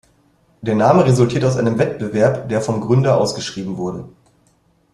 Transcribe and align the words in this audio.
Der 0.63 0.73
Name 0.73 1.05
resultiert 1.05 1.43
aus 1.45 1.57
einem 1.57 1.77
Wettbewerb, 1.77 2.49
der 2.49 2.59
vom 2.63 2.81
Gründer 2.81 3.19
ausgeschrieben 3.21 3.77
wurde. 3.77 4.09